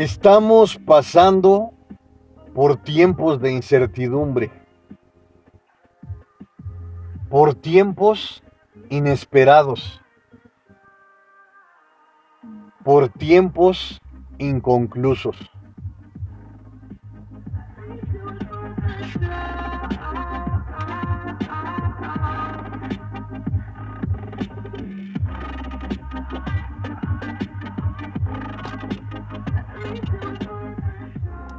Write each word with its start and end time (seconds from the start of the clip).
Estamos 0.00 0.78
pasando 0.78 1.74
por 2.54 2.76
tiempos 2.76 3.38
de 3.38 3.52
incertidumbre, 3.52 4.50
por 7.28 7.54
tiempos 7.54 8.42
inesperados, 8.88 9.99
por 12.90 13.08
tiempos 13.08 14.00
inconclusos. 14.38 15.36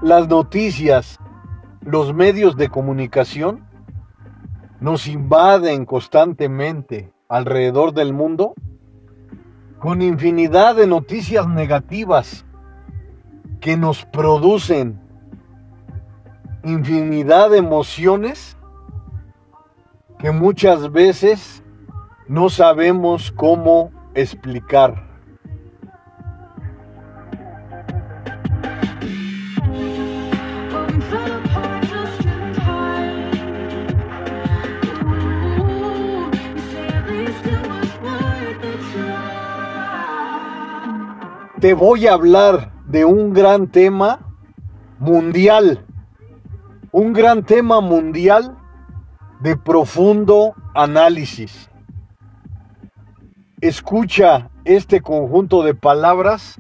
Las 0.02 0.28
noticias, 0.28 1.18
los 1.80 2.14
medios 2.14 2.58
de 2.58 2.68
comunicación 2.68 3.64
nos 4.82 5.08
invaden 5.08 5.86
constantemente 5.86 7.14
alrededor 7.30 7.94
del 7.94 8.12
mundo 8.12 8.54
con 9.82 10.04
infinidad 10.04 10.76
de 10.76 10.86
noticias 10.86 11.48
negativas 11.48 12.46
que 13.60 13.76
nos 13.76 14.06
producen 14.06 15.02
infinidad 16.64 17.50
de 17.50 17.58
emociones 17.58 18.56
que 20.20 20.30
muchas 20.30 20.92
veces 20.92 21.64
no 22.28 22.50
sabemos 22.50 23.32
cómo 23.32 23.92
explicar. 24.14 25.11
Te 41.62 41.76
voy 41.76 42.08
a 42.08 42.14
hablar 42.14 42.72
de 42.88 43.06
un 43.06 43.34
gran 43.34 43.68
tema 43.68 44.34
mundial, 44.98 45.86
un 46.92 47.14
gran 47.14 47.44
tema 47.44 47.82
mundial 47.82 48.58
de 49.42 49.56
profundo 49.56 50.56
análisis. 50.74 51.70
Escucha 53.62 54.50
este 54.66 55.02
conjunto 55.02 55.62
de 55.62 55.76
palabras 55.76 56.60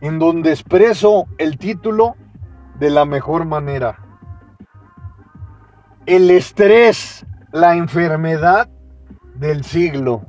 en 0.00 0.20
donde 0.20 0.52
expreso 0.52 1.26
el 1.38 1.58
título 1.58 2.14
de 2.78 2.90
la 2.90 3.04
mejor 3.04 3.44
manera. 3.44 3.98
El 6.06 6.30
estrés, 6.30 7.26
la 7.50 7.74
enfermedad 7.74 8.68
del 9.34 9.64
siglo. 9.64 10.22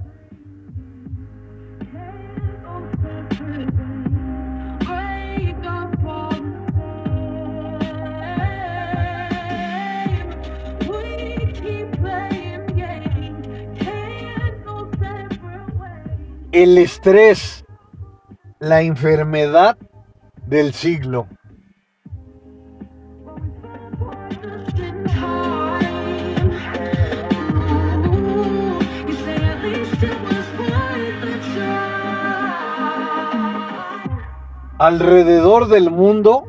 El 16.61 16.77
estrés, 16.77 17.63
la 18.59 18.81
enfermedad 18.81 19.77
del 20.45 20.73
siglo. 20.73 21.25
Alrededor 34.79 35.69
del 35.69 35.89
mundo 35.89 36.43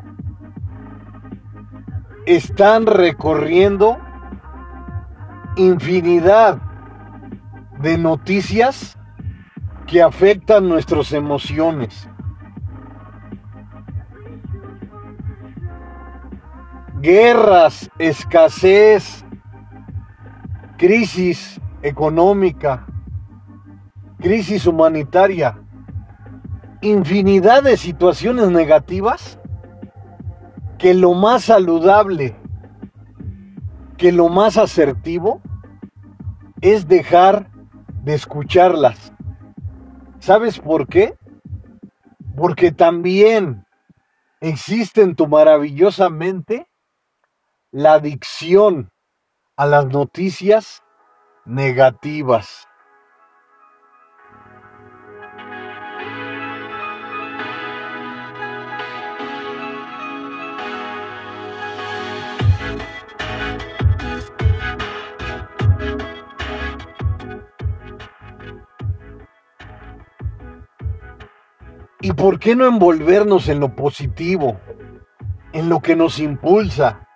están 2.27 2.87
recorriendo 2.87 3.97
infinidad 5.55 6.59
de 7.79 7.97
noticias 7.97 8.97
que 9.91 10.01
afectan 10.01 10.69
nuestras 10.69 11.13
emociones. 11.13 12.09
Guerras, 17.01 17.91
escasez, 17.99 19.25
crisis 20.79 21.61
económica, 21.83 22.87
crisis 24.19 24.67
humanitaria 24.67 25.59
infinidad 26.83 27.63
de 27.63 27.77
situaciones 27.77 28.51
negativas 28.51 29.39
que 30.79 30.95
lo 30.95 31.13
más 31.15 31.45
saludable, 31.45 32.35
que 33.99 34.13
lo 34.13 34.29
más 34.29 34.57
asertivo 34.57 35.43
es 36.63 36.89
dejar 36.89 37.51
de 38.03 38.15
escucharlas. 38.15 39.13
¿Sabes 40.21 40.59
por 40.59 40.87
qué? 40.87 41.17
Porque 42.37 42.73
también 42.73 43.67
existe 44.41 45.01
en 45.01 45.17
tu 45.17 45.27
maravillosa 45.27 46.11
mente 46.11 46.69
la 47.73 47.95
adicción 47.95 48.93
a 49.57 49.67
las 49.67 49.87
noticias 49.87 50.83
negativas. 51.47 52.69
¿Y 72.01 72.13
por 72.13 72.39
qué 72.39 72.57
no 72.57 72.67
envolvernos 72.67 73.49
en 73.49 73.61
lo 73.61 73.75
positivo, 73.77 74.59
en 75.53 75.69
lo 75.69 75.81
que 75.81 75.97
nos 75.97 76.19
impulsa, 76.19 77.07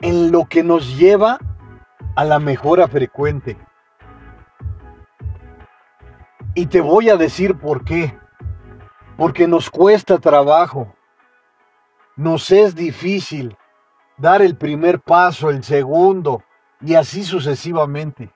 en 0.00 0.32
lo 0.32 0.46
que 0.46 0.62
nos 0.62 0.96
lleva 0.96 1.38
a 2.16 2.24
la 2.24 2.38
mejora 2.38 2.88
frecuente? 2.88 3.58
Y 6.54 6.66
te 6.66 6.80
voy 6.80 7.10
a 7.10 7.16
decir 7.16 7.58
por 7.58 7.84
qué. 7.84 8.18
Porque 9.16 9.46
nos 9.46 9.68
cuesta 9.68 10.18
trabajo, 10.18 10.94
nos 12.16 12.50
es 12.50 12.74
difícil 12.74 13.54
dar 14.16 14.40
el 14.40 14.56
primer 14.56 15.00
paso, 15.00 15.50
el 15.50 15.62
segundo, 15.62 16.42
y 16.80 16.94
así 16.94 17.24
sucesivamente. 17.24 18.30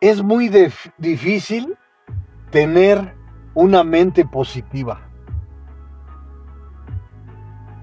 Es 0.00 0.22
muy 0.22 0.48
dif- 0.48 0.90
difícil 0.96 1.76
tener 2.50 3.14
una 3.54 3.84
mente 3.84 4.24
positiva. 4.24 5.00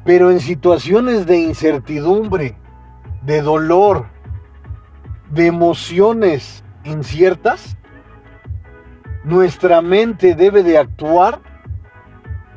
Pero 0.04 0.32
en 0.32 0.40
situaciones 0.40 1.26
de 1.26 1.40
incertidumbre, 1.40 2.58
de 3.24 3.42
dolor, 3.42 4.06
de 5.32 5.48
emociones 5.48 6.64
inciertas, 6.84 7.78
nuestra 9.24 9.82
mente 9.82 10.36
debe 10.36 10.62
de 10.62 10.78
actuar 10.78 11.42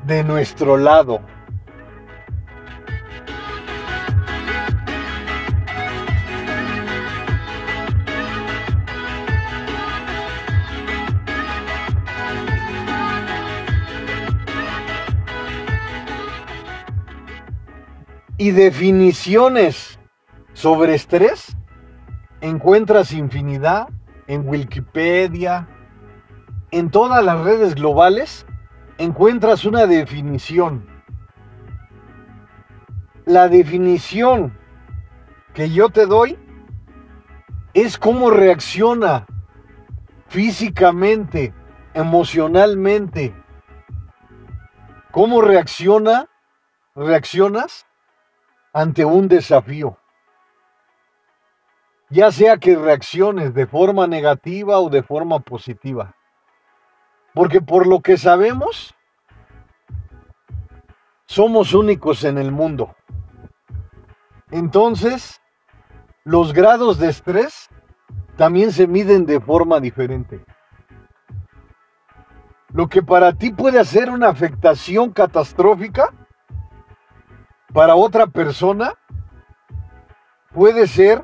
de 0.07 0.23
nuestro 0.25 0.77
lado. 0.77 1.21
Y 18.39 18.53
definiciones 18.53 19.99
sobre 20.53 20.95
estrés 20.95 21.57
encuentras 22.41 23.13
infinidad 23.13 23.89
en 24.29 24.49
Wikipedia, 24.49 25.69
en 26.71 26.91
todas 26.91 27.25
las 27.25 27.41
redes 27.43 27.75
globales 27.75 28.47
encuentras 28.99 29.65
una 29.65 29.87
definición. 29.87 30.87
La 33.25 33.49
definición 33.49 34.57
que 35.53 35.71
yo 35.71 35.89
te 35.89 36.07
doy 36.07 36.39
es 37.75 37.99
cómo 37.99 38.31
reacciona 38.31 39.27
físicamente, 40.29 41.53
emocionalmente, 41.93 43.35
cómo 45.11 45.41
reacciona, 45.41 46.29
reaccionas 46.95 47.88
ante 48.79 49.05
un 49.05 49.27
desafío. 49.27 49.99
Ya 52.11 52.31
sea 52.31 52.59
que 52.59 52.77
reacciones 52.77 53.53
de 53.53 53.67
forma 53.67 54.07
negativa 54.07 54.79
o 54.79 54.89
de 54.89 55.03
forma 55.03 55.41
positiva. 55.41 56.15
Porque 57.35 57.61
por 57.61 57.89
lo 57.89 58.01
que 58.01 58.17
sabemos, 58.17 58.95
somos 61.27 61.75
únicos 61.75 62.23
en 62.23 62.39
el 62.39 62.53
mundo. 62.53 62.95
Entonces, 64.53 65.41
los 66.23 66.53
grados 66.53 66.99
de 66.99 67.09
estrés 67.09 67.69
también 68.37 68.71
se 68.71 68.87
miden 68.87 69.27
de 69.27 69.41
forma 69.41 69.81
diferente. 69.81 70.45
Lo 72.73 72.89
que 72.89 73.03
para 73.03 73.33
ti 73.33 73.51
puede 73.51 73.85
ser 73.85 74.09
una 74.09 74.29
afectación 74.29 75.11
catastrófica, 75.11 76.15
para 77.73 77.95
otra 77.95 78.27
persona 78.27 78.95
puede 80.53 80.87
ser 80.87 81.23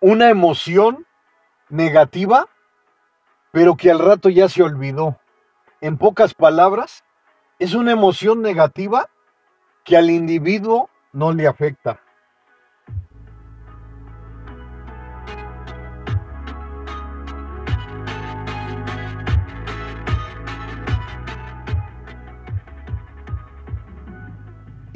una 0.00 0.30
emoción 0.30 1.06
negativa, 1.68 2.48
pero 3.50 3.76
que 3.76 3.90
al 3.90 3.98
rato 3.98 4.28
ya 4.28 4.48
se 4.48 4.62
olvidó. 4.62 5.18
En 5.80 5.98
pocas 5.98 6.34
palabras, 6.34 7.04
es 7.58 7.74
una 7.74 7.92
emoción 7.92 8.42
negativa 8.42 9.08
que 9.84 9.96
al 9.96 10.10
individuo 10.10 10.90
no 11.12 11.32
le 11.32 11.46
afecta. 11.46 12.00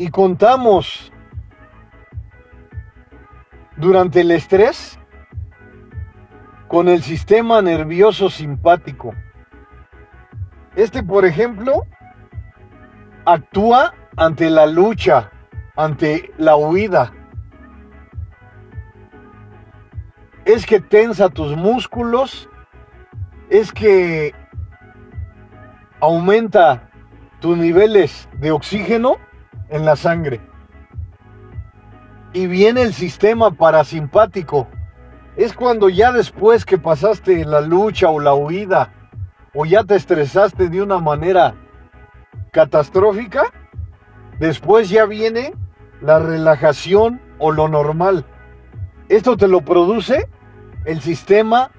Y 0.00 0.08
contamos 0.08 1.12
durante 3.76 4.22
el 4.22 4.30
estrés 4.30 4.98
con 6.68 6.88
el 6.88 7.02
sistema 7.02 7.60
nervioso 7.60 8.30
simpático. 8.30 9.14
Este, 10.74 11.02
por 11.02 11.26
ejemplo, 11.26 11.84
actúa 13.26 13.92
ante 14.16 14.48
la 14.48 14.64
lucha, 14.64 15.32
ante 15.76 16.32
la 16.38 16.56
huida. 16.56 17.12
Es 20.46 20.64
que 20.64 20.80
tensa 20.80 21.28
tus 21.28 21.54
músculos, 21.58 22.48
es 23.50 23.70
que 23.70 24.34
aumenta 26.00 26.88
tus 27.40 27.58
niveles 27.58 28.30
de 28.38 28.50
oxígeno 28.50 29.18
en 29.70 29.84
la 29.84 29.96
sangre. 29.96 30.40
Y 32.32 32.46
viene 32.46 32.82
el 32.82 32.94
sistema 32.94 33.50
parasimpático. 33.50 34.68
Es 35.36 35.52
cuando 35.52 35.88
ya 35.88 36.12
después 36.12 36.64
que 36.64 36.78
pasaste 36.78 37.44
la 37.44 37.60
lucha 37.60 38.10
o 38.10 38.20
la 38.20 38.34
huida, 38.34 38.92
o 39.54 39.64
ya 39.64 39.84
te 39.84 39.96
estresaste 39.96 40.68
de 40.68 40.82
una 40.82 40.98
manera 40.98 41.54
catastrófica, 42.52 43.52
después 44.38 44.90
ya 44.90 45.06
viene 45.06 45.54
la 46.00 46.18
relajación 46.18 47.20
o 47.38 47.50
lo 47.50 47.68
normal. 47.68 48.24
Esto 49.08 49.36
te 49.36 49.48
lo 49.48 49.62
produce 49.62 50.28
el 50.84 51.00
sistema 51.00 51.70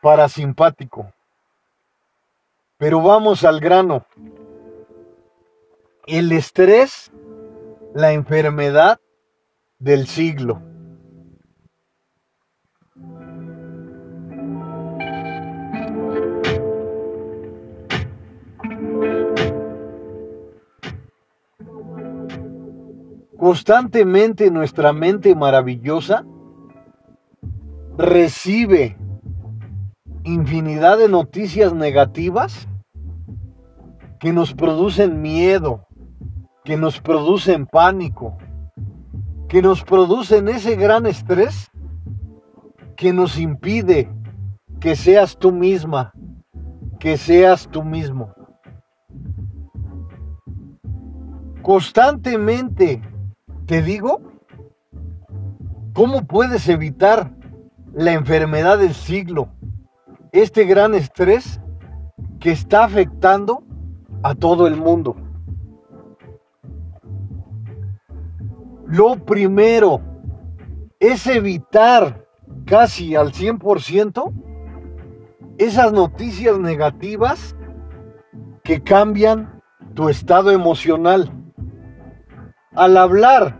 parasimpático. 0.00 1.10
Pero 2.76 3.00
vamos 3.00 3.44
al 3.44 3.60
grano. 3.60 4.04
El 6.06 6.32
estrés, 6.32 7.10
la 7.94 8.12
enfermedad 8.12 9.00
del 9.78 10.06
siglo. 10.08 10.60
Constantemente 23.38 24.50
nuestra 24.50 24.92
mente 24.92 25.34
maravillosa 25.36 26.24
recibe 27.96 28.96
infinidad 30.24 30.98
de 30.98 31.08
noticias 31.08 31.72
negativas 31.72 32.66
que 34.18 34.32
nos 34.32 34.54
producen 34.54 35.20
miedo, 35.22 35.86
que 36.64 36.76
nos 36.78 37.00
producen 37.00 37.66
pánico, 37.66 38.36
que 39.48 39.60
nos 39.60 39.84
producen 39.84 40.48
ese 40.48 40.76
gran 40.76 41.06
estrés 41.06 41.70
que 42.96 43.12
nos 43.12 43.38
impide 43.38 44.10
que 44.80 44.96
seas 44.96 45.36
tú 45.36 45.52
misma, 45.52 46.12
que 46.98 47.16
seas 47.16 47.68
tú 47.68 47.82
mismo. 47.82 48.34
Constantemente 51.62 53.00
te 53.66 53.82
digo, 53.82 54.20
¿cómo 55.94 56.26
puedes 56.26 56.68
evitar 56.68 57.34
la 57.92 58.12
enfermedad 58.12 58.78
del 58.78 58.94
siglo? 58.94 59.48
Este 60.32 60.64
gran 60.64 60.94
estrés 60.94 61.60
que 62.40 62.52
está 62.52 62.84
afectando 62.84 63.64
a 64.22 64.34
todo 64.34 64.66
el 64.66 64.76
mundo. 64.76 65.16
Lo 68.96 69.16
primero 69.16 70.00
es 71.00 71.26
evitar 71.26 72.28
casi 72.64 73.16
al 73.16 73.32
100% 73.32 74.32
esas 75.58 75.92
noticias 75.92 76.60
negativas 76.60 77.56
que 78.62 78.84
cambian 78.84 79.60
tu 79.94 80.08
estado 80.08 80.52
emocional. 80.52 81.28
Al 82.76 82.96
hablar 82.96 83.58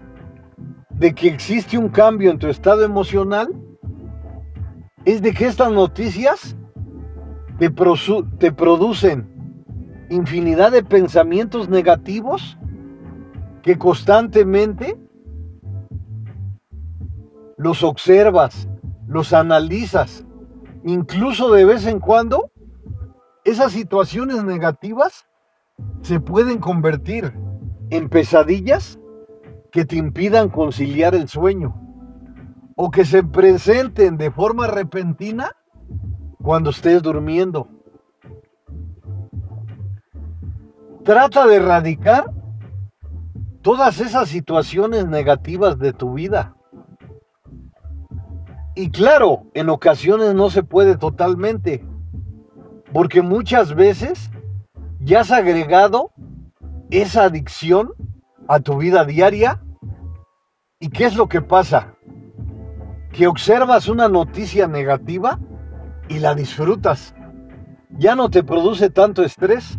de 0.91 1.13
que 1.17 1.31
existe 1.31 1.79
un 1.79 1.89
cambio 1.89 2.31
en 2.31 2.39
tu 2.39 2.47
estado 2.47 2.85
emocional, 2.85 3.49
es 5.05 5.21
de 5.21 5.35
que 5.35 5.47
estas 5.47 5.73
noticias 5.73 6.57
te, 7.59 7.75
te 8.39 8.53
producen 8.53 10.07
infinidad 10.11 10.71
de 10.71 10.85
pensamientos 10.85 11.69
negativos 11.69 12.57
que 13.65 13.77
constantemente 13.77 14.97
los 17.57 17.83
observas, 17.83 18.69
los 19.07 19.33
analizas, 19.33 20.25
incluso 20.85 21.53
de 21.53 21.65
vez 21.65 21.87
en 21.87 22.01
cuando, 22.01 22.51
esas 23.45 23.73
situaciones 23.73 24.43
negativas 24.45 25.27
se 26.03 26.21
pueden 26.21 26.59
convertir 26.59 27.35
en 27.91 28.09
pesadillas 28.09 28.99
que 29.71 29.85
te 29.85 29.97
impidan 29.97 30.49
conciliar 30.49 31.15
el 31.15 31.29
sueño 31.29 31.81
o 32.77 32.91
que 32.91 33.05
se 33.05 33.23
presenten 33.23 34.17
de 34.17 34.31
forma 34.31 34.67
repentina 34.67 35.53
cuando 36.43 36.71
estés 36.71 37.03
durmiendo. 37.03 37.69
Trata 41.05 41.47
de 41.47 41.57
erradicar 41.57 42.33
todas 43.63 44.01
esas 44.01 44.29
situaciones 44.29 45.07
negativas 45.07 45.79
de 45.79 45.93
tu 45.93 46.15
vida. 46.15 46.54
Y 48.77 48.91
claro, 48.91 49.47
en 49.55 49.69
ocasiones 49.69 50.35
no 50.35 50.51
se 50.51 50.65
puede 50.65 50.97
totalmente, 50.97 51.87
porque 52.93 53.23
muchas 53.23 53.75
veces 53.75 54.31
ya 54.99 55.21
has 55.21 55.31
agregado 55.31 56.11
esa 56.91 57.25
adicción 57.25 57.93
a 58.49 58.59
tu 58.59 58.79
vida 58.79 59.05
diaria. 59.05 59.63
¿Y 60.81 60.89
qué 60.89 61.05
es 61.05 61.15
lo 61.15 61.29
que 61.29 61.41
pasa? 61.41 61.95
Que 63.13 63.29
observas 63.29 63.89
una 63.89 64.09
noticia 64.09 64.67
negativa 64.67 65.39
y 66.09 66.19
la 66.19 66.35
disfrutas. 66.35 67.15
Ya 67.97 68.17
no 68.17 68.29
te 68.29 68.43
produce 68.43 68.91
tanto 68.91 69.23
estrés, 69.23 69.79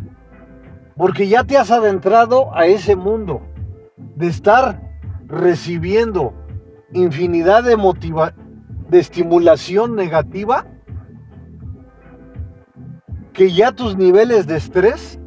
porque 0.95 1.27
ya 1.27 1.43
te 1.43 1.57
has 1.57 1.69
adentrado 1.69 2.55
a 2.55 2.65
ese 2.65 2.95
mundo 2.95 3.41
de 3.97 4.27
estar 4.27 4.81
recibiendo 5.27 6.33
infinidad 6.93 7.63
de 7.63 7.75
motivación 7.75 8.44
de 8.89 8.99
estimulación 8.99 9.95
negativa 9.95 10.65
que 13.33 13.51
ya 13.51 13.71
tus 13.71 13.97
niveles 13.97 14.47
de 14.47 14.57
estrés 14.57 15.19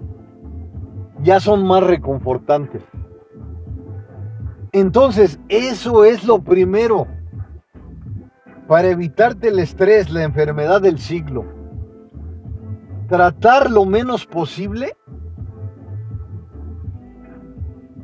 ya 1.22 1.40
son 1.40 1.66
más 1.66 1.82
reconfortantes. 1.82 2.82
Entonces, 4.72 5.38
eso 5.48 6.04
es 6.04 6.24
lo 6.24 6.42
primero 6.42 7.06
para 8.66 8.88
evitarte 8.88 9.48
el 9.48 9.58
estrés, 9.58 10.10
la 10.10 10.22
enfermedad 10.22 10.80
del 10.80 10.98
siglo. 10.98 11.44
Tratar 13.08 13.70
lo 13.70 13.86
menos 13.86 14.26
posible 14.26 14.94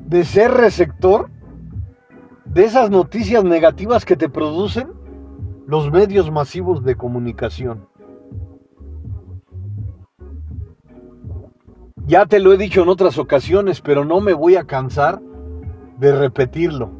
de 0.06 0.24
ser 0.24 0.52
receptor 0.52 1.30
de 2.46 2.64
esas 2.64 2.90
noticias 2.90 3.44
negativas 3.44 4.04
que 4.04 4.16
te 4.16 4.28
producen 4.28 4.93
los 5.66 5.90
medios 5.90 6.30
masivos 6.30 6.84
de 6.84 6.96
comunicación. 6.96 7.88
Ya 12.06 12.26
te 12.26 12.38
lo 12.38 12.52
he 12.52 12.58
dicho 12.58 12.82
en 12.82 12.88
otras 12.90 13.16
ocasiones, 13.18 13.80
pero 13.80 14.04
no 14.04 14.20
me 14.20 14.34
voy 14.34 14.56
a 14.56 14.64
cansar 14.64 15.22
de 15.98 16.12
repetirlo. 16.12 16.90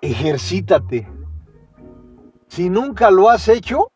Ejercítate. 0.00 1.06
Si 2.48 2.70
nunca 2.70 3.10
lo 3.10 3.28
has 3.28 3.48
hecho, 3.48 3.92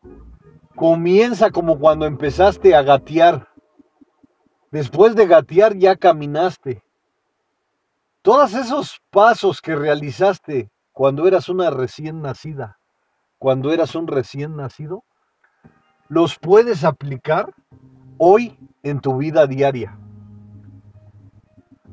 comienza 0.75 1.49
como 1.49 1.79
cuando 1.79 2.05
empezaste 2.05 2.75
a 2.75 2.83
gatear. 2.83 3.49
Después 4.69 5.15
de 5.15 5.25
gatear 5.25 5.75
ya 5.75 5.95
caminaste. 5.95 6.83
Todos 8.21 8.53
esos 8.53 9.01
pasos 9.09 9.61
que 9.61 9.75
realizaste 9.75 10.69
cuando 10.95 11.27
eras 11.27 11.49
una 11.49 11.69
recién 11.71 12.21
nacida, 12.21 12.79
cuando 13.37 13.73
eras 13.73 13.95
un 13.95 14.07
recién 14.07 14.55
nacido, 14.55 15.03
los 16.07 16.39
puedes 16.39 16.85
aplicar 16.85 17.53
hoy 18.17 18.57
en 18.81 19.01
tu 19.01 19.17
vida 19.17 19.45
diaria. 19.45 19.99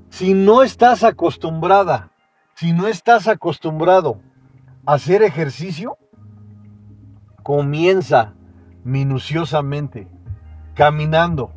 Si 0.08 0.34
no 0.34 0.62
estás 0.62 1.02
acostumbrada, 1.02 2.12
si 2.54 2.72
no 2.72 2.86
estás 2.86 3.26
acostumbrado 3.26 4.20
a 4.86 4.92
hacer 4.92 5.24
ejercicio, 5.24 5.98
comienza 7.42 8.34
minuciosamente, 8.84 10.06
caminando, 10.74 11.52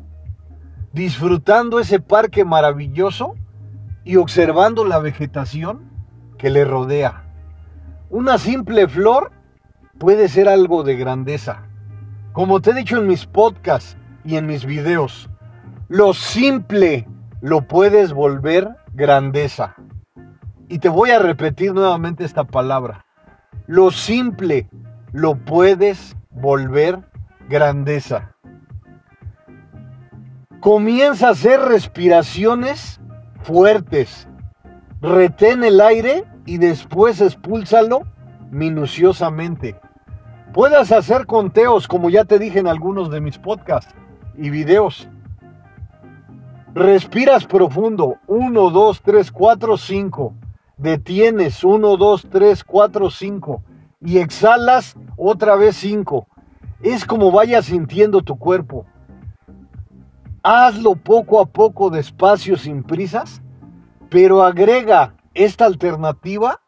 disfrutando 0.92 1.78
ese 1.78 2.00
parque 2.00 2.44
maravilloso 2.44 3.36
y 4.02 4.16
observando 4.16 4.84
la 4.84 4.98
vegetación 4.98 5.92
que 6.38 6.50
le 6.50 6.64
rodea. 6.64 7.25
Una 8.16 8.38
simple 8.38 8.88
flor 8.88 9.30
puede 9.98 10.28
ser 10.28 10.48
algo 10.48 10.82
de 10.84 10.96
grandeza. 10.96 11.64
Como 12.32 12.62
te 12.62 12.70
he 12.70 12.72
dicho 12.72 12.96
en 12.96 13.06
mis 13.06 13.26
podcasts 13.26 13.94
y 14.24 14.36
en 14.36 14.46
mis 14.46 14.64
videos, 14.64 15.28
lo 15.88 16.14
simple 16.14 17.06
lo 17.42 17.68
puedes 17.68 18.14
volver 18.14 18.74
grandeza. 18.94 19.74
Y 20.66 20.78
te 20.78 20.88
voy 20.88 21.10
a 21.10 21.18
repetir 21.18 21.74
nuevamente 21.74 22.24
esta 22.24 22.44
palabra. 22.44 23.04
Lo 23.66 23.90
simple 23.90 24.70
lo 25.12 25.34
puedes 25.34 26.16
volver 26.30 27.00
grandeza. 27.50 28.34
Comienza 30.60 31.28
a 31.28 31.32
hacer 31.32 31.60
respiraciones 31.60 32.98
fuertes. 33.42 34.26
Retén 35.02 35.64
el 35.64 35.82
aire 35.82 36.24
y 36.46 36.58
después 36.58 37.20
expúlsalo 37.20 38.02
minuciosamente. 38.50 39.78
Puedes 40.54 40.92
hacer 40.92 41.26
conteos, 41.26 41.86
como 41.86 42.08
ya 42.08 42.24
te 42.24 42.38
dije 42.38 42.60
en 42.60 42.68
algunos 42.68 43.10
de 43.10 43.20
mis 43.20 43.36
podcasts 43.36 43.94
y 44.38 44.48
videos. 44.48 45.08
Respiras 46.72 47.46
profundo. 47.46 48.16
1, 48.26 48.70
2, 48.70 49.02
3, 49.02 49.32
4, 49.32 49.76
5. 49.76 50.34
Detienes. 50.76 51.64
1, 51.64 51.96
2, 51.96 52.26
3, 52.30 52.64
4, 52.64 53.10
5. 53.10 53.62
Y 54.02 54.18
exhalas 54.18 54.96
otra 55.16 55.56
vez 55.56 55.76
5. 55.76 56.26
Es 56.82 57.04
como 57.04 57.32
vayas 57.32 57.66
sintiendo 57.66 58.22
tu 58.22 58.38
cuerpo. 58.38 58.86
Hazlo 60.42 60.94
poco 60.94 61.40
a 61.40 61.46
poco, 61.46 61.90
despacio, 61.90 62.56
sin 62.56 62.84
prisas, 62.84 63.42
pero 64.10 64.44
agrega 64.44 65.15
esta 65.36 65.66
alternativa 65.66 66.60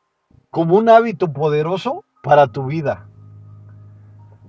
como 0.50 0.76
un 0.76 0.88
hábito 0.88 1.32
poderoso 1.32 2.04
para 2.22 2.48
tu 2.48 2.66
vida. 2.66 3.08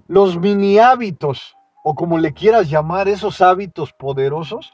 Los 0.07 0.37
mini 0.39 0.77
hábitos, 0.79 1.55
o 1.83 1.95
como 1.95 2.17
le 2.17 2.33
quieras 2.33 2.69
llamar, 2.69 3.07
esos 3.07 3.41
hábitos 3.41 3.93
poderosos, 3.93 4.71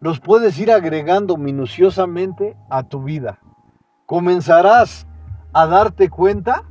los 0.00 0.20
puedes 0.20 0.58
ir 0.58 0.70
agregando 0.70 1.36
minuciosamente 1.36 2.56
a 2.70 2.84
tu 2.84 3.02
vida. 3.02 3.38
Comenzarás 4.06 5.06
a 5.52 5.66
darte 5.66 6.08
cuenta 6.08 6.64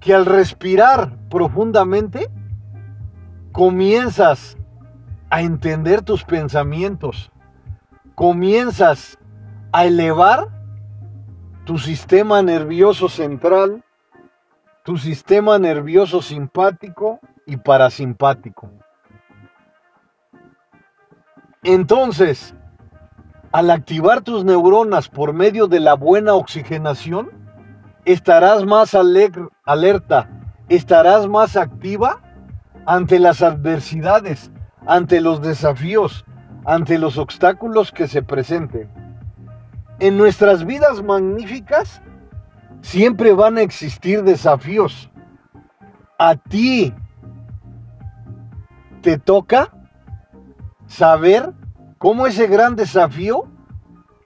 que 0.00 0.14
al 0.14 0.26
respirar 0.26 1.16
profundamente, 1.28 2.30
comienzas 3.52 4.56
a 5.30 5.42
entender 5.42 6.02
tus 6.02 6.24
pensamientos, 6.24 7.30
comienzas 8.14 9.18
a 9.72 9.86
elevar 9.86 10.57
tu 11.68 11.76
sistema 11.76 12.40
nervioso 12.40 13.10
central, 13.10 13.84
tu 14.84 14.96
sistema 14.96 15.58
nervioso 15.58 16.22
simpático 16.22 17.20
y 17.44 17.58
parasimpático. 17.58 18.70
Entonces, 21.62 22.54
al 23.52 23.70
activar 23.70 24.22
tus 24.22 24.46
neuronas 24.46 25.10
por 25.10 25.34
medio 25.34 25.66
de 25.66 25.80
la 25.80 25.92
buena 25.92 26.32
oxigenación, 26.32 27.28
estarás 28.06 28.64
más 28.64 28.94
alerta, 28.94 30.30
estarás 30.70 31.28
más 31.28 31.54
activa 31.54 32.22
ante 32.86 33.18
las 33.18 33.42
adversidades, 33.42 34.50
ante 34.86 35.20
los 35.20 35.42
desafíos, 35.42 36.24
ante 36.64 36.96
los 36.96 37.18
obstáculos 37.18 37.92
que 37.92 38.08
se 38.08 38.22
presenten. 38.22 39.07
En 40.00 40.16
nuestras 40.16 40.64
vidas 40.64 41.02
magníficas 41.02 42.00
siempre 42.82 43.32
van 43.32 43.58
a 43.58 43.62
existir 43.62 44.22
desafíos. 44.22 45.10
A 46.18 46.36
ti 46.36 46.94
te 49.02 49.18
toca 49.18 49.72
saber 50.86 51.52
cómo 51.98 52.26
ese 52.26 52.46
gran 52.46 52.76
desafío 52.76 53.48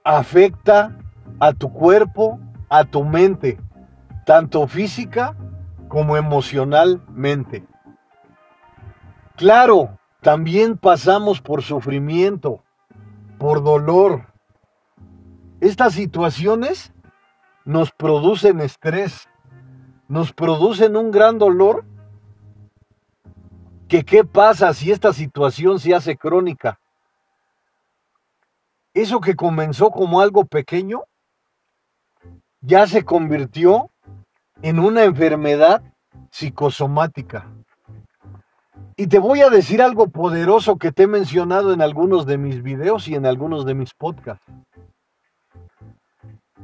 afecta 0.03 0.97
a 1.39 1.53
tu 1.53 1.71
cuerpo, 1.71 2.39
a 2.69 2.83
tu 2.83 3.03
mente, 3.03 3.59
tanto 4.25 4.67
física 4.67 5.35
como 5.87 6.17
emocionalmente. 6.17 7.65
Claro, 9.35 9.97
también 10.21 10.77
pasamos 10.77 11.41
por 11.41 11.63
sufrimiento, 11.63 12.63
por 13.37 13.63
dolor. 13.63 14.32
Estas 15.63 15.93
situaciones 15.93 16.91
nos 17.63 17.93
producen 17.93 18.59
estrés, 18.59 19.29
nos 20.09 20.33
producen 20.33 20.97
un 20.97 21.09
gran 21.09 21.39
dolor 21.39 21.85
que 23.87 24.03
qué 24.03 24.25
pasa 24.25 24.73
si 24.73 24.91
esta 24.91 25.13
situación 25.13 25.79
se 25.79 25.95
hace 25.95 26.17
crónica. 26.17 26.81
Eso 28.93 29.21
que 29.21 29.37
comenzó 29.37 29.89
como 29.91 30.19
algo 30.19 30.43
pequeño 30.43 31.05
ya 32.59 32.85
se 32.85 33.05
convirtió 33.05 33.89
en 34.61 34.79
una 34.79 35.05
enfermedad 35.05 35.81
psicosomática. 36.29 37.49
Y 38.97 39.07
te 39.07 39.17
voy 39.17 39.39
a 39.39 39.49
decir 39.49 39.81
algo 39.81 40.09
poderoso 40.09 40.77
que 40.77 40.91
te 40.91 41.03
he 41.03 41.07
mencionado 41.07 41.71
en 41.71 41.81
algunos 41.81 42.25
de 42.25 42.37
mis 42.37 42.61
videos 42.61 43.07
y 43.07 43.15
en 43.15 43.25
algunos 43.25 43.65
de 43.65 43.75
mis 43.75 43.93
podcasts. 43.93 44.45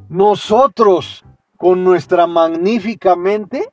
Nosotros, 0.08 1.26
con 1.58 1.84
nuestra 1.84 2.26
magnífica 2.28 3.16
mente, 3.16 3.70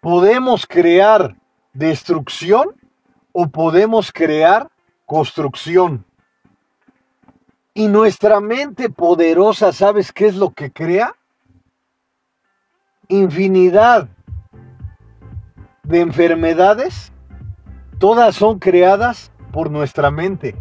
podemos 0.00 0.66
crear 0.66 1.36
destrucción 1.72 2.74
o 3.32 3.48
podemos 3.48 4.12
crear 4.12 4.70
construcción. 5.06 6.04
Y 7.74 7.88
nuestra 7.88 8.40
mente 8.40 8.90
poderosa, 8.90 9.72
¿sabes 9.72 10.12
qué 10.12 10.26
es 10.26 10.36
lo 10.36 10.50
que 10.50 10.72
crea? 10.72 11.14
Infinidad 13.08 14.08
de 15.84 16.00
enfermedades, 16.00 17.12
todas 17.98 18.36
son 18.36 18.58
creadas 18.58 19.32
por 19.52 19.70
nuestra 19.70 20.10
mente. 20.10 20.54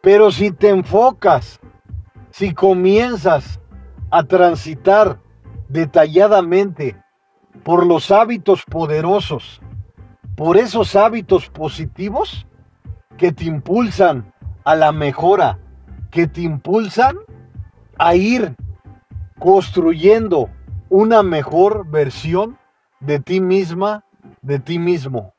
Pero 0.00 0.30
si 0.30 0.52
te 0.52 0.68
enfocas, 0.68 1.58
si 2.38 2.54
comienzas 2.54 3.60
a 4.12 4.22
transitar 4.22 5.18
detalladamente 5.68 6.96
por 7.64 7.84
los 7.84 8.12
hábitos 8.12 8.62
poderosos, 8.62 9.60
por 10.36 10.56
esos 10.56 10.94
hábitos 10.94 11.50
positivos 11.50 12.46
que 13.16 13.32
te 13.32 13.42
impulsan 13.42 14.32
a 14.62 14.76
la 14.76 14.92
mejora, 14.92 15.58
que 16.12 16.28
te 16.28 16.42
impulsan 16.42 17.16
a 17.98 18.14
ir 18.14 18.54
construyendo 19.40 20.48
una 20.90 21.24
mejor 21.24 21.90
versión 21.90 22.56
de 23.00 23.18
ti 23.18 23.40
misma, 23.40 24.04
de 24.42 24.60
ti 24.60 24.78
mismo. 24.78 25.34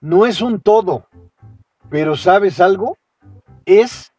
No 0.00 0.26
es 0.26 0.42
un 0.42 0.60
todo, 0.60 1.06
pero 1.88 2.16
¿sabes 2.16 2.60
algo? 2.60 2.98
Es 3.64 4.12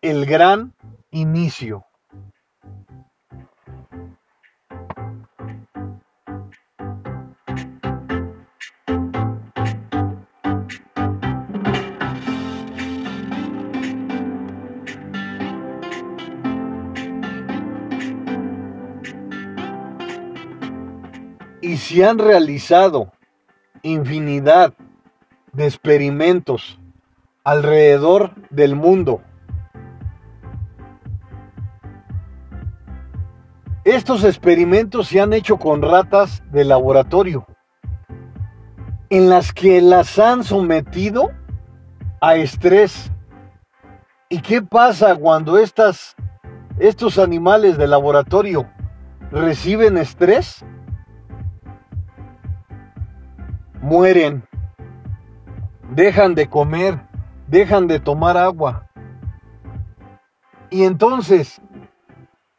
el 0.00 0.26
gran 0.26 0.74
inicio. 1.12 1.84
y 21.64 21.76
se 21.76 22.04
han 22.04 22.18
realizado 22.18 23.12
infinidad 23.82 24.74
de 25.52 25.64
experimentos 25.64 26.78
alrededor 27.44 28.34
del 28.50 28.74
mundo. 28.74 29.22
Estos 33.84 34.24
experimentos 34.24 35.08
se 35.08 35.20
han 35.20 35.32
hecho 35.32 35.58
con 35.58 35.82
ratas 35.82 36.42
de 36.50 36.64
laboratorio, 36.64 37.46
en 39.10 39.28
las 39.28 39.52
que 39.52 39.80
las 39.80 40.18
han 40.18 40.44
sometido 40.44 41.30
a 42.20 42.36
estrés. 42.36 43.10
¿Y 44.28 44.40
qué 44.40 44.62
pasa 44.62 45.16
cuando 45.16 45.58
estas, 45.58 46.16
estos 46.78 47.18
animales 47.18 47.76
de 47.76 47.88
laboratorio 47.88 48.70
reciben 49.30 49.98
estrés? 49.98 50.64
mueren, 53.82 54.44
dejan 55.90 56.34
de 56.34 56.48
comer, 56.48 57.00
dejan 57.48 57.88
de 57.88 57.98
tomar 57.98 58.36
agua. 58.36 58.86
Y 60.70 60.84
entonces, 60.84 61.60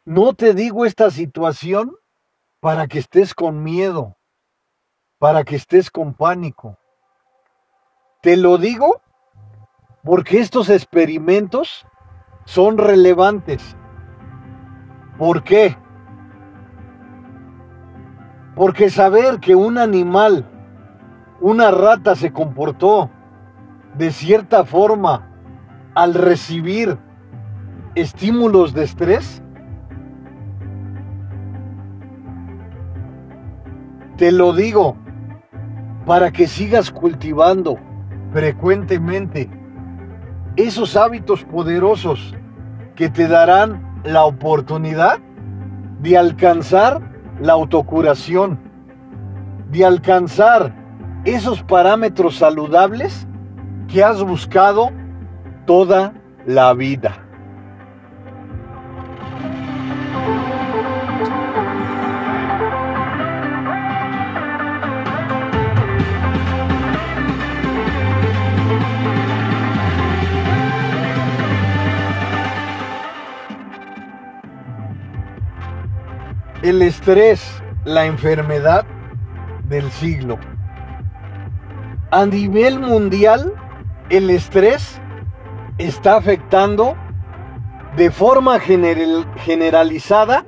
no 0.04 0.34
te 0.34 0.54
digo 0.54 0.84
esta 0.86 1.10
situación 1.10 1.94
para 2.60 2.86
que 2.86 2.98
estés 2.98 3.34
con 3.34 3.62
miedo, 3.62 4.16
para 5.18 5.44
que 5.44 5.56
estés 5.56 5.90
con 5.90 6.14
pánico. 6.14 6.78
Te 8.22 8.36
lo 8.36 8.58
digo 8.58 9.00
porque 10.02 10.40
estos 10.40 10.70
experimentos 10.70 11.86
son 12.44 12.78
relevantes. 12.78 13.76
¿Por 15.18 15.42
qué? 15.42 15.76
Porque 18.54 18.90
saber 18.90 19.40
que 19.40 19.54
un 19.54 19.78
animal 19.78 20.50
una 21.40 21.70
rata 21.70 22.14
se 22.14 22.32
comportó 22.32 23.10
de 23.98 24.10
cierta 24.12 24.64
forma 24.64 25.28
al 25.94 26.14
recibir 26.14 26.98
estímulos 27.94 28.72
de 28.72 28.84
estrés? 28.84 29.42
Te 34.16 34.30
lo 34.30 34.52
digo 34.52 34.96
para 36.06 36.30
que 36.30 36.46
sigas 36.46 36.90
cultivando 36.90 37.78
frecuentemente 38.32 39.50
esos 40.56 40.96
hábitos 40.96 41.42
poderosos 41.44 42.34
que 42.94 43.08
te 43.08 43.26
darán 43.26 44.00
la 44.04 44.24
oportunidad 44.24 45.18
de 46.00 46.16
alcanzar 46.16 47.00
la 47.40 47.54
autocuración, 47.54 48.60
de 49.72 49.84
alcanzar 49.84 50.72
esos 51.24 51.62
parámetros 51.62 52.36
saludables 52.36 53.26
que 53.88 54.04
has 54.04 54.22
buscado 54.22 54.90
toda 55.66 56.12
la 56.46 56.72
vida. 56.74 57.23
El 76.64 76.82
estrés, 76.82 77.62
la 77.84 78.06
enfermedad 78.06 78.84
del 79.68 79.88
siglo 79.92 80.38
a 82.14 82.26
nivel 82.26 82.78
mundial 82.78 83.52
el 84.08 84.30
estrés 84.30 85.00
está 85.78 86.16
afectando 86.16 86.94
de 87.96 88.10
forma 88.10 88.60
generalizada 88.60 90.46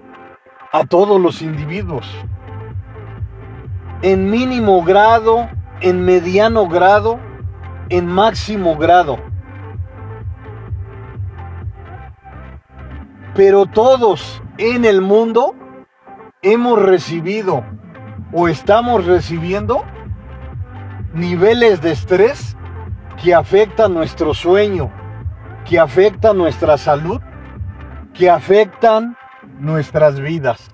a 0.72 0.84
todos 0.84 1.20
los 1.20 1.42
individuos. 1.42 2.08
En 4.00 4.30
mínimo 4.30 4.84
grado, 4.84 5.50
en 5.80 6.04
mediano 6.04 6.68
grado, 6.68 7.18
en 7.88 8.06
máximo 8.06 8.76
grado. 8.76 9.18
Pero 13.34 13.66
todos 13.66 14.40
en 14.56 14.84
el 14.84 15.02
mundo 15.02 15.54
hemos 16.52 16.80
recibido 16.80 17.64
o 18.32 18.46
estamos 18.46 19.04
recibiendo 19.04 19.84
niveles 21.12 21.80
de 21.80 21.90
estrés 21.90 22.56
que 23.20 23.34
afectan 23.34 23.92
nuestro 23.94 24.32
sueño, 24.32 24.92
que 25.64 25.80
afectan 25.80 26.38
nuestra 26.38 26.78
salud, 26.78 27.20
que 28.14 28.30
afectan 28.30 29.16
nuestras 29.58 30.20
vidas. 30.20 30.70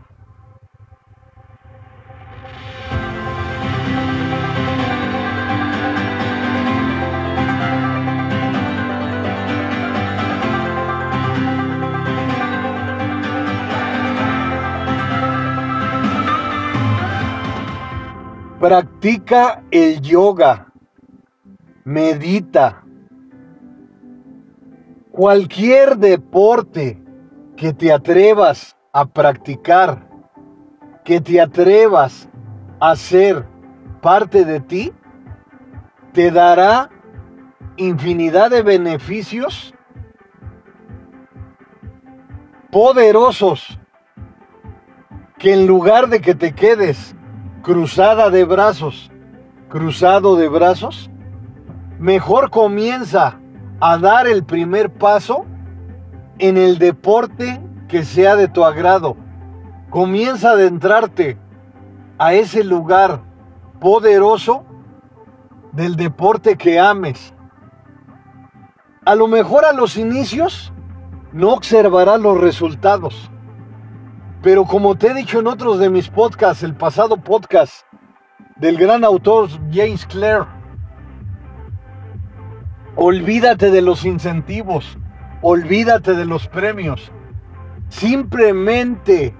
Practica 18.62 19.64
el 19.72 20.00
yoga. 20.02 20.72
Medita. 21.82 22.84
Cualquier 25.10 25.96
deporte 25.96 27.02
que 27.56 27.72
te 27.72 27.92
atrevas 27.92 28.76
a 28.92 29.04
practicar, 29.04 30.08
que 31.04 31.20
te 31.20 31.40
atrevas 31.40 32.28
a 32.78 32.94
ser 32.94 33.44
parte 34.00 34.44
de 34.44 34.60
ti, 34.60 34.92
te 36.12 36.30
dará 36.30 36.88
infinidad 37.78 38.52
de 38.52 38.62
beneficios 38.62 39.74
poderosos 42.70 43.76
que 45.36 45.52
en 45.52 45.66
lugar 45.66 46.08
de 46.08 46.20
que 46.20 46.36
te 46.36 46.54
quedes 46.54 47.16
cruzada 47.62 48.28
de 48.28 48.44
brazos, 48.44 49.10
cruzado 49.68 50.36
de 50.36 50.48
brazos, 50.48 51.10
mejor 51.98 52.50
comienza 52.50 53.38
a 53.80 53.98
dar 53.98 54.26
el 54.26 54.44
primer 54.44 54.92
paso 54.92 55.46
en 56.38 56.56
el 56.56 56.78
deporte 56.78 57.60
que 57.88 58.04
sea 58.04 58.36
de 58.36 58.48
tu 58.48 58.64
agrado. 58.64 59.16
Comienza 59.90 60.50
a 60.50 60.52
adentrarte 60.52 61.38
a 62.18 62.34
ese 62.34 62.64
lugar 62.64 63.20
poderoso 63.80 64.64
del 65.72 65.96
deporte 65.96 66.56
que 66.56 66.80
ames. 66.80 67.32
A 69.04 69.14
lo 69.14 69.28
mejor 69.28 69.64
a 69.64 69.72
los 69.72 69.96
inicios 69.96 70.72
no 71.32 71.52
observarás 71.52 72.20
los 72.20 72.40
resultados 72.40 73.30
pero 74.42 74.64
como 74.64 74.96
te 74.96 75.08
he 75.08 75.14
dicho 75.14 75.38
en 75.38 75.46
otros 75.46 75.78
de 75.78 75.88
mis 75.88 76.08
podcasts, 76.08 76.64
el 76.64 76.74
pasado 76.74 77.16
podcast 77.16 77.86
del 78.56 78.76
gran 78.76 79.04
autor 79.04 79.48
James 79.70 80.04
Clare, 80.06 80.46
olvídate 82.96 83.70
de 83.70 83.82
los 83.82 84.04
incentivos, 84.04 84.98
olvídate 85.42 86.14
de 86.14 86.24
los 86.24 86.48
premios. 86.48 87.12
Simplemente 87.88 89.34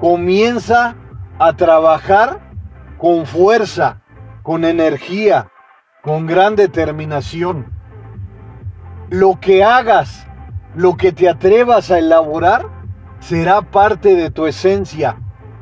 comienza 0.00 0.96
a 1.38 1.52
trabajar 1.54 2.40
con 2.96 3.26
fuerza, 3.26 4.00
con 4.42 4.64
energía, 4.64 5.50
con 6.02 6.26
gran 6.26 6.56
determinación. 6.56 7.66
Lo 9.10 9.38
que 9.40 9.62
hagas, 9.62 10.26
lo 10.74 10.96
que 10.96 11.12
te 11.12 11.28
atrevas 11.28 11.90
a 11.90 11.98
elaborar, 11.98 12.77
será 13.20 13.62
parte 13.62 14.14
de 14.14 14.30
tu 14.30 14.46
esencia, 14.46 15.16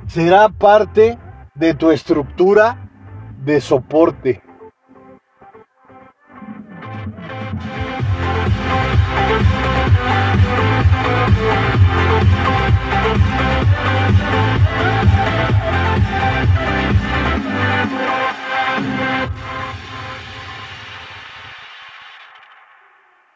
será 0.06 0.48
parte 0.48 1.18
de 1.54 1.74
tu 1.74 1.90
estructura 1.90 2.90
de 3.44 3.60
soporte. 3.60 4.42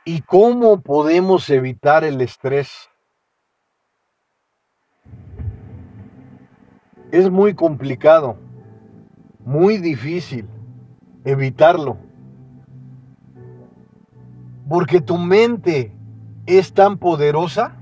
¿Y 0.05 0.23
cómo 0.23 0.81
podemos 0.83 1.49
evitar 1.51 2.03
el 2.03 2.21
estrés? 2.21 2.90
Es 7.13 7.31
muy 7.31 7.55
complicado, 7.55 8.37
muy 9.45 9.79
difícil 9.79 10.47
evitarlo. 11.25 11.97
Porque 14.69 15.01
tu 15.01 15.19
mente 15.19 15.93
es 16.47 16.73
tan 16.73 16.99
poderosa. 16.99 17.77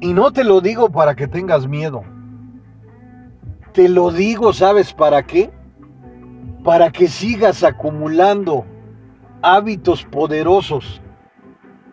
Y 0.00 0.12
no 0.12 0.32
te 0.32 0.44
lo 0.44 0.60
digo 0.60 0.90
para 0.90 1.14
que 1.14 1.26
tengas 1.26 1.66
miedo. 1.66 2.02
Te 3.72 3.88
lo 3.88 4.10
digo, 4.10 4.52
¿sabes 4.52 4.92
para 4.92 5.22
qué? 5.24 5.50
Para 6.64 6.90
que 6.90 7.08
sigas 7.08 7.62
acumulando 7.62 8.64
hábitos 9.42 10.04
poderosos 10.04 11.00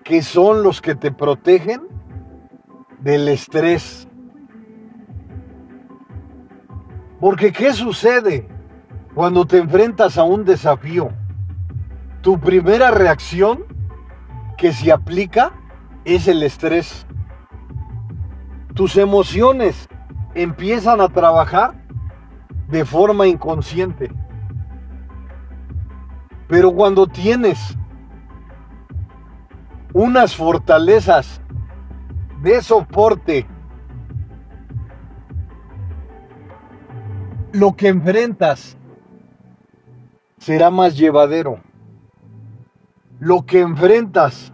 que 0.04 0.22
son 0.22 0.64
los 0.64 0.82
que 0.82 0.96
te 0.96 1.12
protegen 1.12 1.82
del 3.00 3.28
estrés. 3.28 4.08
Porque 7.24 7.54
¿qué 7.54 7.72
sucede 7.72 8.50
cuando 9.16 9.46
te 9.46 9.58
enfrentas 9.58 10.18
a 10.18 10.24
un 10.24 10.44
desafío? 10.44 11.10
Tu 12.20 12.38
primera 12.38 12.92
reacción 12.92 13.64
que 14.58 14.74
se 14.74 14.92
aplica 14.92 15.54
es 16.04 16.28
el 16.28 16.44
estrés. 16.44 17.08
Tus 18.74 18.98
emociones 18.98 19.88
empiezan 20.36 21.00
a 21.00 21.08
trabajar 21.08 21.76
de 22.68 22.84
forma 22.84 23.26
inconsciente. 23.26 24.12
Pero 26.50 26.74
cuando 26.74 27.08
tienes 27.08 27.78
unas 29.94 30.36
fortalezas 30.36 31.40
de 32.42 32.62
soporte, 32.62 33.48
lo 37.54 37.76
que 37.76 37.88
enfrentas 37.88 38.76
será 40.40 40.72
más 40.72 40.98
llevadero. 40.98 41.60
Lo 43.20 43.46
que 43.46 43.62
enfrentas 43.62 44.52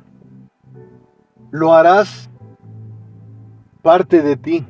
lo 1.50 1.74
harás 1.74 2.30
parte 3.82 4.22
de 4.22 4.36
ti. 4.36 4.68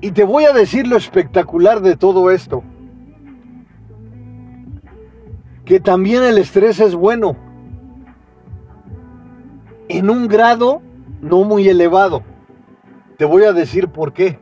Y 0.00 0.12
te 0.12 0.24
voy 0.24 0.44
a 0.44 0.52
decir 0.52 0.86
lo 0.86 0.96
espectacular 0.96 1.80
de 1.80 1.96
todo 1.96 2.30
esto. 2.30 2.62
Que 5.64 5.80
también 5.80 6.22
el 6.22 6.38
estrés 6.38 6.80
es 6.80 6.94
bueno. 6.94 7.36
En 9.88 10.08
un 10.08 10.28
grado 10.28 10.80
no 11.20 11.44
muy 11.44 11.68
elevado. 11.68 12.22
Te 13.18 13.24
voy 13.24 13.42
a 13.42 13.52
decir 13.52 13.88
por 13.88 14.12
qué. 14.12 14.38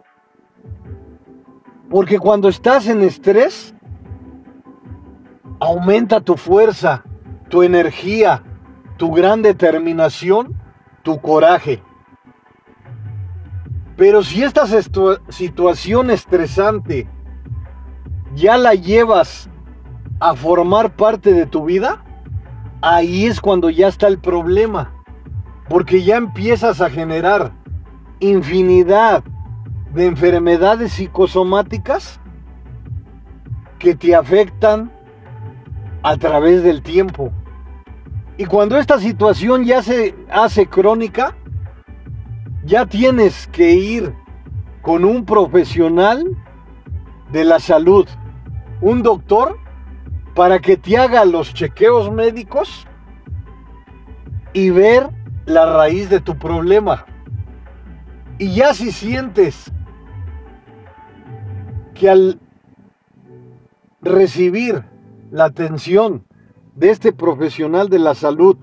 Porque 1.90 2.18
cuando 2.18 2.48
estás 2.48 2.86
en 2.86 3.02
estrés, 3.02 3.74
aumenta 5.58 6.20
tu 6.20 6.36
fuerza, 6.36 7.04
tu 7.48 7.62
energía, 7.62 8.42
tu 8.98 9.10
gran 9.12 9.42
determinación, 9.42 10.54
tu 11.02 11.20
coraje. 11.20 11.82
Pero 13.96 14.22
si 14.22 14.42
esta 14.42 14.64
situación 15.28 16.10
estresante 16.10 17.08
ya 18.34 18.56
la 18.58 18.74
llevas 18.74 19.48
a 20.20 20.34
formar 20.34 20.94
parte 20.94 21.32
de 21.32 21.46
tu 21.46 21.64
vida, 21.64 22.04
ahí 22.82 23.26
es 23.26 23.40
cuando 23.40 23.70
ya 23.70 23.88
está 23.88 24.06
el 24.08 24.18
problema. 24.18 24.92
Porque 25.68 26.02
ya 26.02 26.16
empiezas 26.16 26.80
a 26.80 26.90
generar 26.90 27.52
infinidad 28.20 29.24
de 29.94 30.06
enfermedades 30.06 30.92
psicosomáticas 30.92 32.20
que 33.78 33.94
te 33.94 34.14
afectan 34.14 34.92
a 36.02 36.16
través 36.16 36.62
del 36.62 36.82
tiempo. 36.82 37.32
Y 38.36 38.44
cuando 38.44 38.76
esta 38.76 38.98
situación 38.98 39.64
ya 39.64 39.82
se 39.82 40.14
hace 40.30 40.66
crónica, 40.66 41.34
ya 42.64 42.86
tienes 42.86 43.46
que 43.48 43.72
ir 43.72 44.14
con 44.82 45.04
un 45.04 45.24
profesional 45.24 46.36
de 47.32 47.44
la 47.44 47.58
salud, 47.58 48.06
un 48.80 49.02
doctor, 49.02 49.58
para 50.34 50.60
que 50.60 50.76
te 50.76 50.96
haga 50.96 51.24
los 51.24 51.52
chequeos 51.52 52.12
médicos 52.12 52.86
y 54.52 54.70
ver 54.70 55.10
la 55.46 55.66
raíz 55.66 56.08
de 56.08 56.20
tu 56.20 56.38
problema. 56.38 57.06
Y 58.38 58.54
ya 58.54 58.72
si 58.72 58.92
sientes 58.92 59.72
que 61.98 62.08
al 62.08 62.38
recibir 64.00 64.84
la 65.30 65.46
atención 65.46 66.24
de 66.76 66.90
este 66.90 67.12
profesional 67.12 67.88
de 67.88 67.98
la 67.98 68.14
salud 68.14 68.56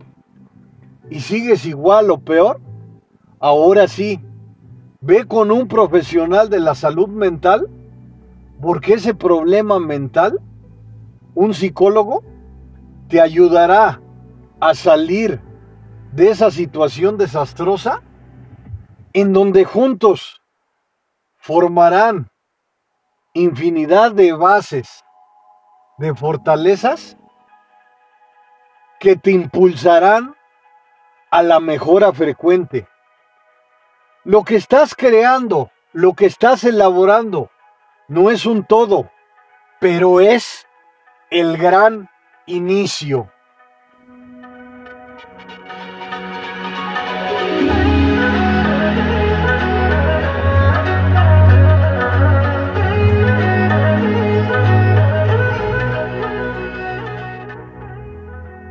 y 1.09 1.19
sigues 1.19 1.65
igual 1.65 2.09
o 2.11 2.19
peor, 2.19 2.61
ahora 3.39 3.87
sí, 3.87 4.21
ve 5.01 5.25
con 5.25 5.51
un 5.51 5.67
profesional 5.67 6.49
de 6.49 6.59
la 6.59 6.75
salud 6.75 7.09
mental, 7.09 7.67
porque 8.61 8.93
ese 8.93 9.13
problema 9.13 9.79
mental, 9.79 10.39
un 11.35 11.53
psicólogo, 11.53 12.23
te 13.09 13.19
ayudará 13.19 14.01
a 14.61 14.73
salir 14.73 15.41
de 16.13 16.29
esa 16.29 16.49
situación 16.49 17.17
desastrosa 17.17 18.01
en 19.11 19.33
donde 19.33 19.65
juntos 19.65 20.41
formarán 21.35 22.29
infinidad 23.35 24.13
de 24.13 24.31
bases, 24.31 25.03
de 25.97 26.15
fortalezas 26.15 27.17
que 28.99 29.17
te 29.17 29.31
impulsarán 29.31 30.35
a 31.29 31.43
la 31.43 31.59
mejora 31.59 32.13
frecuente. 32.13 32.87
Lo 34.23 34.43
que 34.43 34.55
estás 34.55 34.95
creando, 34.95 35.69
lo 35.91 36.13
que 36.13 36.25
estás 36.25 36.63
elaborando, 36.63 37.51
no 38.07 38.31
es 38.31 38.45
un 38.45 38.63
todo, 38.63 39.11
pero 39.81 40.21
es 40.21 40.65
el 41.29 41.57
gran 41.57 42.09
inicio. 42.45 43.29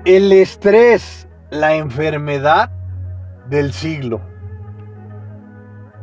El 0.04 0.32
estrés, 0.32 1.26
la 1.48 1.76
enfermedad 1.76 2.70
del 3.48 3.72
siglo. 3.72 4.20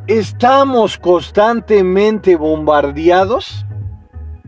Estamos 0.08 0.98
constantemente 0.98 2.34
bombardeados 2.34 3.64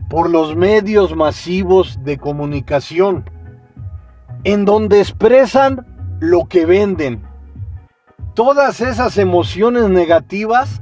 por 0.09 0.29
los 0.29 0.57
medios 0.57 1.15
masivos 1.15 1.97
de 2.03 2.17
comunicación, 2.17 3.29
en 4.43 4.65
donde 4.65 4.99
expresan 4.99 5.85
lo 6.19 6.49
que 6.49 6.65
venden. 6.65 7.25
Todas 8.33 8.81
esas 8.81 9.17
emociones 9.17 9.87
negativas 9.87 10.81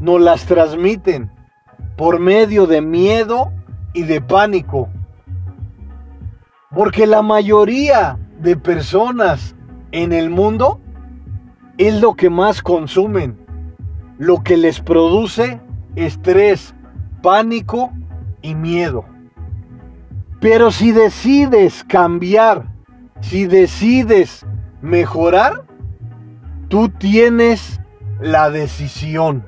nos 0.00 0.20
las 0.20 0.46
transmiten 0.46 1.30
por 1.96 2.18
medio 2.18 2.66
de 2.66 2.80
miedo 2.80 3.52
y 3.94 4.02
de 4.02 4.20
pánico 4.20 4.88
porque 6.74 7.06
la 7.06 7.22
mayoría 7.22 8.18
de 8.40 8.56
personas 8.56 9.54
en 9.92 10.12
el 10.12 10.30
mundo 10.30 10.80
es 11.78 12.00
lo 12.00 12.14
que 12.14 12.30
más 12.30 12.62
consumen, 12.62 13.38
lo 14.18 14.42
que 14.42 14.56
les 14.56 14.80
produce 14.80 15.60
estrés, 15.96 16.74
pánico 17.22 17.90
y 18.42 18.54
miedo. 18.54 19.04
Pero 20.40 20.70
si 20.70 20.92
decides 20.92 21.84
cambiar, 21.84 22.66
si 23.20 23.46
decides 23.46 24.46
mejorar, 24.80 25.64
tú 26.68 26.88
tienes 26.88 27.80
la 28.20 28.50
decisión. 28.50 29.44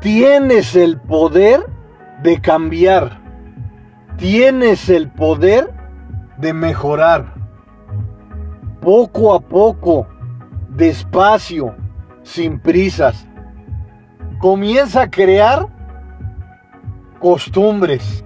Tienes 0.00 0.76
el 0.76 0.98
poder 0.98 1.66
de 2.22 2.40
cambiar. 2.40 3.20
Tienes 4.16 4.88
el 4.88 5.10
poder 5.10 5.74
de 6.38 6.54
mejorar. 6.54 7.34
Poco 8.80 9.34
a 9.34 9.40
poco, 9.40 10.06
despacio, 10.70 11.76
sin 12.22 12.58
prisas. 12.58 13.28
Comienza 14.38 15.02
a 15.02 15.10
crear 15.10 15.68
costumbres. 17.18 18.24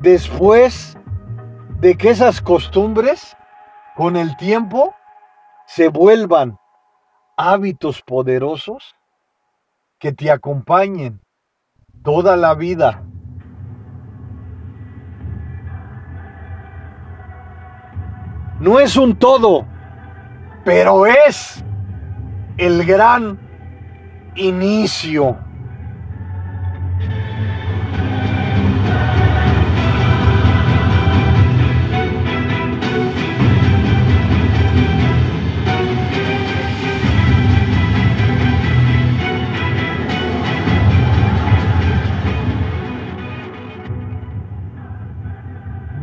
Después 0.00 0.98
de 1.80 1.96
que 1.96 2.10
esas 2.10 2.42
costumbres, 2.42 3.34
con 3.96 4.14
el 4.14 4.36
tiempo, 4.36 4.94
se 5.64 5.88
vuelvan 5.88 6.58
hábitos 7.38 8.02
poderosos 8.02 8.94
que 10.04 10.12
te 10.12 10.30
acompañen 10.30 11.18
toda 12.02 12.36
la 12.36 12.54
vida. 12.54 13.02
No 18.60 18.80
es 18.80 18.98
un 18.98 19.16
todo, 19.16 19.64
pero 20.62 21.06
es 21.06 21.64
el 22.58 22.84
gran 22.84 23.38
inicio. 24.34 25.38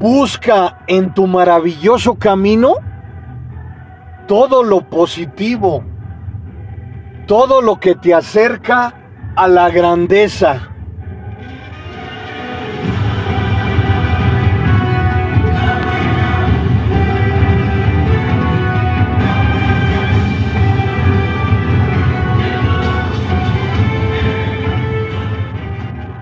Busca 0.02 0.80
en 0.88 1.14
tu 1.14 1.28
maravilloso 1.28 2.16
camino 2.16 2.74
todo 4.28 4.64
lo 4.64 4.90
positivo, 4.90 5.84
todo 7.28 7.62
lo 7.62 7.80
que 7.80 7.94
te 7.94 8.12
acerca 8.12 8.96
a 9.36 9.48
la 9.48 9.70
grandeza. 9.70 10.70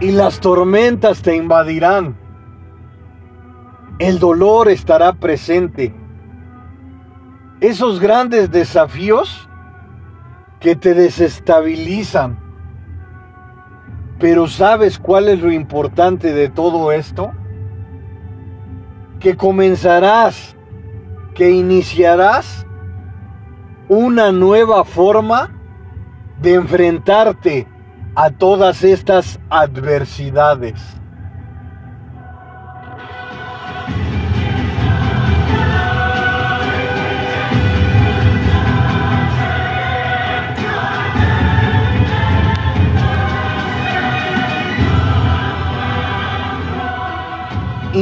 Y 0.02 0.12
las 0.12 0.42
tormentas 0.42 1.22
te 1.22 1.34
invadirán. 1.38 2.29
El 4.00 4.18
dolor 4.18 4.70
estará 4.70 5.12
presente. 5.12 5.94
Esos 7.60 8.00
grandes 8.00 8.50
desafíos 8.50 9.50
que 10.62 10.78
te 10.78 10.94
desestabilizan. 10.94 12.40
Pero 14.18 14.48
¿sabes 14.48 14.98
cuál 14.98 15.28
es 15.28 15.42
lo 15.42 15.52
importante 15.52 16.34
de 16.34 16.48
todo 16.48 16.94
esto? 16.94 17.32
Que 19.20 19.36
comenzarás, 19.36 20.56
que 21.36 21.52
iniciarás 21.52 22.66
una 23.90 24.32
nueva 24.32 24.86
forma 24.86 25.52
de 26.42 26.54
enfrentarte 26.54 27.68
a 28.16 28.30
todas 28.30 28.82
estas 28.84 29.42
adversidades. 29.50 30.99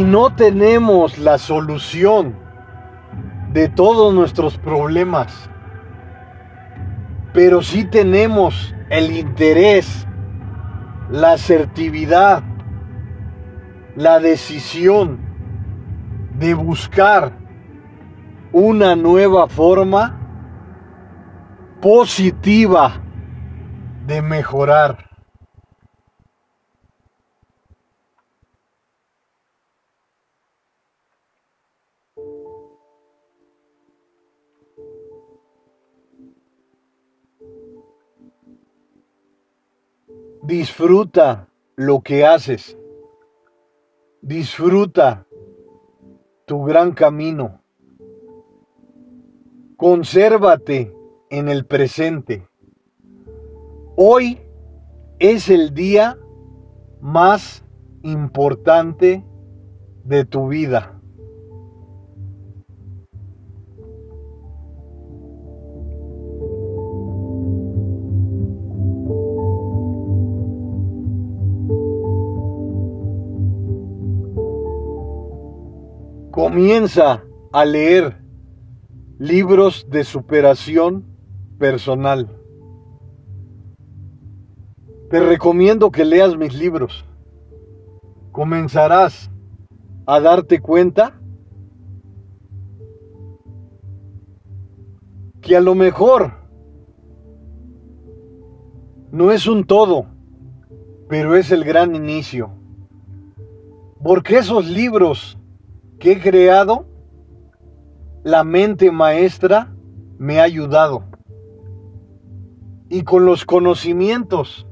No 0.07 0.33
tenemos 0.33 1.17
la 1.17 1.37
solución 1.37 2.33
de 3.51 3.67
todos 3.67 4.13
nuestros 4.13 4.57
problemas, 4.57 5.49
pero 7.33 7.61
sí 7.61 7.83
tenemos 7.83 8.73
el 8.89 9.11
interés, 9.11 10.07
la 11.09 11.33
asertividad, 11.33 12.41
la 13.95 14.19
decisión 14.19 15.19
de 16.39 16.53
buscar 16.53 17.33
una 18.53 18.95
nueva 18.95 19.49
forma 19.49 20.17
positiva 21.81 23.01
de 24.05 24.21
mejorar. 24.21 25.06
Disfruta 40.47 41.49
lo 41.75 41.99
que 41.99 42.25
haces. 42.25 42.77
Disfruta 44.21 45.27
tu 46.45 46.63
gran 46.63 46.93
camino. 46.93 47.59
Consérvate 49.75 50.95
en 51.29 51.49
el 51.49 51.65
presente. 51.65 52.47
Hoy 53.97 54.39
es 55.19 55.49
el 55.49 55.73
día 55.73 56.17
más 57.01 57.65
importante 58.03 59.25
de 60.05 60.23
tu 60.23 60.47
vida. 60.47 60.96
Comienza 76.49 77.25
a 77.51 77.65
leer 77.65 78.21
libros 79.19 79.85
de 79.89 80.05
superación 80.05 81.03
personal. 81.59 82.39
Te 85.09 85.19
recomiendo 85.19 85.91
que 85.91 86.05
leas 86.05 86.37
mis 86.37 86.53
libros. 86.53 87.03
Comenzarás 88.31 89.29
a 90.05 90.21
darte 90.21 90.61
cuenta 90.61 91.19
que 95.41 95.57
a 95.57 95.59
lo 95.59 95.75
mejor 95.75 96.31
no 99.11 99.33
es 99.33 99.47
un 99.47 99.65
todo, 99.65 100.05
pero 101.09 101.35
es 101.35 101.51
el 101.51 101.65
gran 101.65 101.93
inicio. 101.93 102.51
Porque 104.01 104.37
esos 104.37 104.65
libros 104.69 105.36
que 105.99 106.13
he 106.13 106.21
creado, 106.21 106.85
la 108.23 108.43
mente 108.43 108.91
maestra 108.91 109.73
me 110.17 110.39
ha 110.39 110.43
ayudado. 110.43 111.03
Y 112.89 113.03
con 113.03 113.25
los 113.25 113.45
conocimientos 113.45 114.67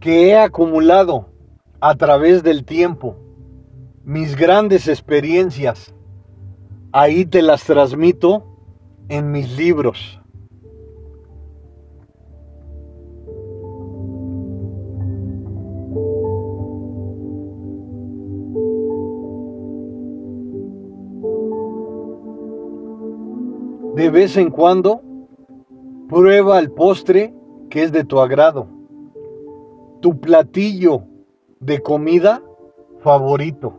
que 0.00 0.28
he 0.28 0.38
acumulado 0.38 1.28
a 1.80 1.94
través 1.94 2.42
del 2.42 2.64
tiempo, 2.64 3.16
mis 4.04 4.36
grandes 4.36 4.88
experiencias, 4.88 5.94
ahí 6.92 7.24
te 7.24 7.42
las 7.42 7.64
transmito 7.64 8.44
en 9.08 9.30
mis 9.30 9.56
libros. 9.56 10.21
De 24.02 24.10
vez 24.10 24.36
en 24.36 24.50
cuando, 24.50 25.00
prueba 26.08 26.58
el 26.58 26.72
postre 26.72 27.32
que 27.70 27.84
es 27.84 27.92
de 27.92 28.02
tu 28.02 28.18
agrado, 28.18 28.66
tu 30.00 30.18
platillo 30.18 31.04
de 31.60 31.80
comida 31.80 32.42
favorito. 32.98 33.78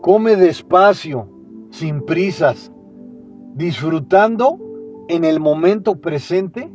Come 0.00 0.36
despacio, 0.36 1.28
sin 1.68 2.06
prisas, 2.06 2.72
disfrutando 3.52 4.58
en 5.08 5.26
el 5.26 5.40
momento 5.40 6.00
presente 6.00 6.72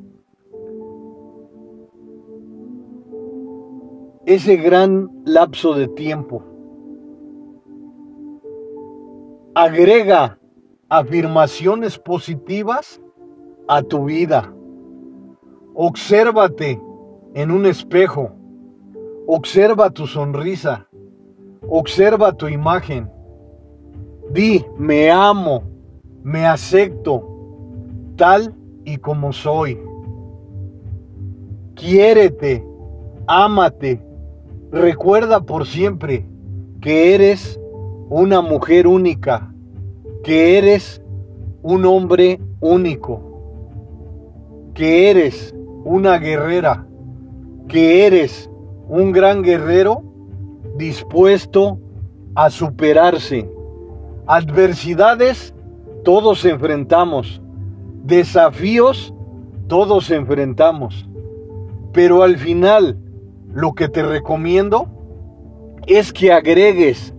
ese 4.27 4.57
gran 4.57 5.09
lapso 5.25 5.73
de 5.73 5.87
tiempo. 5.87 6.43
Agrega 9.55 10.37
afirmaciones 10.91 11.97
positivas 11.97 13.01
a 13.69 13.81
tu 13.81 14.03
vida. 14.05 14.53
Obsérvate 15.73 16.81
en 17.33 17.49
un 17.49 17.65
espejo. 17.65 18.31
Observa 19.25 19.89
tu 19.89 20.05
sonrisa. 20.05 20.85
Observa 21.69 22.33
tu 22.33 22.49
imagen. 22.49 23.09
Di, 24.33 24.65
me 24.77 25.09
amo, 25.09 25.63
me 26.23 26.45
acepto 26.45 27.25
tal 28.17 28.53
y 28.83 28.97
como 28.97 29.31
soy. 29.31 29.79
Quiérete, 31.75 32.65
ámate, 33.27 34.01
recuerda 34.71 35.39
por 35.39 35.65
siempre 35.65 36.25
que 36.81 37.15
eres 37.15 37.57
una 38.09 38.41
mujer 38.41 38.87
única, 38.87 39.50
que 40.23 40.57
eres 40.57 41.01
un 41.61 41.85
hombre 41.85 42.39
único, 42.59 43.21
que 44.73 45.09
eres 45.09 45.53
una 45.83 46.17
guerrera, 46.19 46.85
que 47.67 48.05
eres 48.05 48.49
un 48.87 49.11
gran 49.11 49.41
guerrero 49.41 50.03
dispuesto 50.77 51.79
a 52.35 52.49
superarse. 52.49 53.49
Adversidades 54.27 55.53
todos 56.03 56.45
enfrentamos, 56.45 57.41
desafíos 58.03 59.13
todos 59.67 60.11
enfrentamos, 60.11 61.07
pero 61.93 62.23
al 62.23 62.37
final 62.37 62.97
lo 63.53 63.73
que 63.73 63.87
te 63.87 64.03
recomiendo 64.03 64.87
es 65.87 66.11
que 66.13 66.31
agregues 66.31 67.13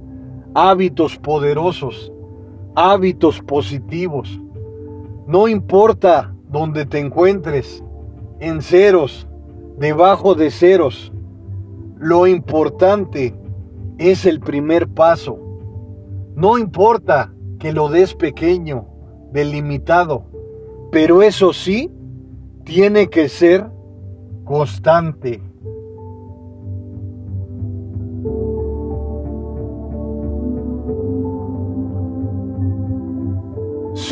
hábitos 0.55 1.17
poderosos, 1.19 2.13
hábitos 2.75 3.41
positivos. 3.41 4.41
No 5.27 5.49
importa 5.49 6.35
donde 6.49 6.85
te 6.87 6.99
encuentres, 6.99 7.83
en 8.41 8.61
ceros, 8.61 9.27
debajo 9.79 10.35
de 10.35 10.51
ceros. 10.51 11.13
Lo 11.99 12.27
importante 12.27 13.35
es 13.99 14.27
el 14.27 14.41
primer 14.41 14.89
paso. 14.89 15.39
No 16.35 16.59
importa 16.59 17.33
que 17.59 17.73
lo 17.73 17.89
des 17.89 18.15
pequeño, 18.15 18.87
delimitado, 19.33 20.25
pero 20.91 21.23
eso 21.23 21.53
sí, 21.53 21.91
tiene 22.65 23.09
que 23.09 23.29
ser 23.29 23.71
constante. 24.45 25.43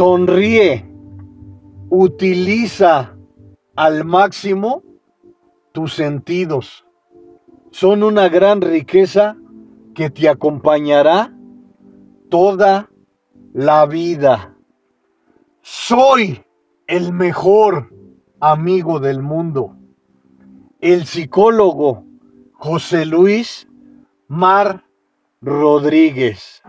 Sonríe, 0.01 0.91
utiliza 1.91 3.19
al 3.77 4.07
máximo 4.07 4.83
tus 5.73 5.93
sentidos. 5.93 6.87
Son 7.71 8.03
una 8.03 8.31
gran 8.31 8.63
riqueza 8.63 9.37
que 9.95 10.09
te 10.09 10.27
acompañará 10.31 11.37
toda 12.31 12.89
la 13.53 13.85
vida. 13.85 14.57
Soy 15.61 16.47
el 16.87 17.13
mejor 17.13 17.95
amigo 18.41 19.01
del 19.01 19.21
mundo. 19.21 19.77
El 20.81 21.05
psicólogo 21.05 22.07
José 22.55 23.05
Luis 23.05 23.69
Mar 24.29 24.83
Rodríguez. 25.43 26.63